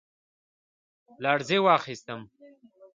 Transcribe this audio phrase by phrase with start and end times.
[1.23, 2.21] لـړزې واخيسـتم،